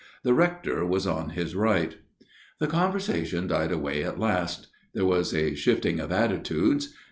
The 0.23 0.33
Rector 0.33 0.83
was 0.83 1.05
on 1.05 1.29
his 1.29 1.53
right. 1.53 1.95
The 2.59 2.65
conversation 2.65 3.45
died 3.45 3.71
away 3.71 4.03
at 4.03 4.17
last; 4.19 4.65
there 4.95 5.05
was 5.05 5.31
a 5.31 5.53
shifting 5.53 5.99
of 5.99 6.11
attitudes. 6.11 6.91